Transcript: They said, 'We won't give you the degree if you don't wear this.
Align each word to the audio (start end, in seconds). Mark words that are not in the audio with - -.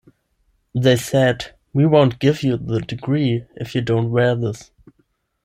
They 0.73 0.95
said, 0.95 1.53
'We 1.73 1.85
won't 1.85 2.17
give 2.17 2.41
you 2.41 2.57
the 2.57 2.79
degree 2.79 3.45
if 3.57 3.75
you 3.75 3.81
don't 3.81 4.09
wear 4.09 4.33
this. 4.35 4.71